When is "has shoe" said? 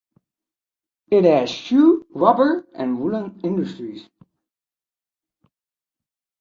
1.25-2.07